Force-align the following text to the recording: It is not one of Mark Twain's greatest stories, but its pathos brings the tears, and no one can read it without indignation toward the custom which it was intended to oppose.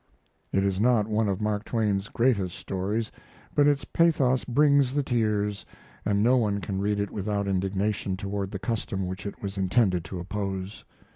It 0.51 0.63
is 0.63 0.79
not 0.79 1.05
one 1.05 1.27
of 1.29 1.39
Mark 1.41 1.63
Twain's 1.63 2.07
greatest 2.07 2.55
stories, 2.57 3.11
but 3.53 3.67
its 3.67 3.85
pathos 3.85 4.45
brings 4.45 4.95
the 4.95 5.03
tears, 5.03 5.63
and 6.05 6.23
no 6.23 6.37
one 6.37 6.59
can 6.59 6.81
read 6.81 6.99
it 6.99 7.11
without 7.11 7.47
indignation 7.47 8.17
toward 8.17 8.49
the 8.49 8.57
custom 8.57 9.05
which 9.05 9.27
it 9.27 9.43
was 9.43 9.59
intended 9.59 10.03
to 10.05 10.17
oppose. 10.19 10.85